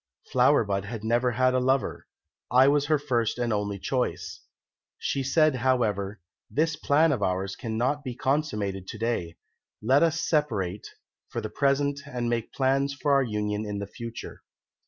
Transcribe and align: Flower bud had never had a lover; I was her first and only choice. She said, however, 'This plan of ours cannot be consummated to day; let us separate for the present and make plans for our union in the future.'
Flower 0.31 0.63
bud 0.63 0.85
had 0.85 1.03
never 1.03 1.33
had 1.33 1.53
a 1.53 1.59
lover; 1.59 2.07
I 2.49 2.67
was 2.67 2.87
her 2.87 2.97
first 2.97 3.37
and 3.37 3.53
only 3.53 3.77
choice. 3.77 4.41
She 4.97 5.21
said, 5.21 5.57
however, 5.57 6.19
'This 6.49 6.75
plan 6.75 7.11
of 7.11 7.21
ours 7.21 7.55
cannot 7.55 8.03
be 8.03 8.15
consummated 8.15 8.87
to 8.87 8.97
day; 8.97 9.37
let 9.79 10.01
us 10.01 10.19
separate 10.19 10.87
for 11.29 11.39
the 11.39 11.51
present 11.51 11.99
and 12.07 12.31
make 12.31 12.51
plans 12.51 12.95
for 12.95 13.13
our 13.13 13.21
union 13.21 13.63
in 13.63 13.77
the 13.77 13.85
future.' 13.85 14.41